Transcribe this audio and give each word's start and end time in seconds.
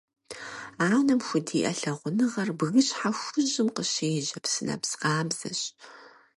Анэм 0.95 1.19
худиӀэ 1.27 1.71
лъагъуныгъэр 1.79 2.49
бгыщхьэ 2.59 3.09
хужьым 3.19 3.67
къыщежьэ 3.75 4.39
псынэпс 4.43 4.91
къабзэщ. 5.01 5.61